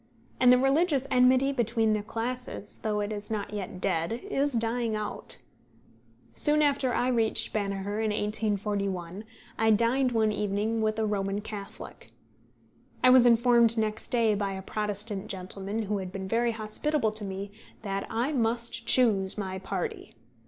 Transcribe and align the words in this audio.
And 0.39 0.51
the 0.51 0.57
religious 0.57 1.05
enmity 1.11 1.51
between 1.51 1.93
the 1.93 2.01
classes, 2.01 2.79
though 2.81 3.01
it 3.01 3.11
is 3.11 3.29
not 3.29 3.53
yet 3.53 3.79
dead, 3.79 4.11
is 4.13 4.53
dying 4.53 4.95
out. 4.95 5.37
Soon 6.33 6.63
after 6.63 6.91
I 6.91 7.07
reached 7.09 7.53
Banagher 7.53 7.99
in 8.03 8.09
1841, 8.09 9.23
I 9.59 9.69
dined 9.69 10.11
one 10.13 10.31
evening 10.31 10.81
with 10.81 10.97
a 10.97 11.05
Roman 11.05 11.39
Catholic. 11.41 12.09
I 13.03 13.11
was 13.11 13.27
informed 13.27 13.77
next 13.77 14.07
day 14.07 14.33
by 14.33 14.53
a 14.53 14.63
Protestant 14.63 15.27
gentleman 15.27 15.83
who 15.83 15.99
had 15.99 16.11
been 16.11 16.27
very 16.27 16.53
hospitable 16.53 17.11
to 17.11 17.23
me 17.23 17.51
that 17.83 18.07
I 18.09 18.31
must 18.33 18.87
choose 18.87 19.37
my 19.37 19.59
party. 19.59 20.15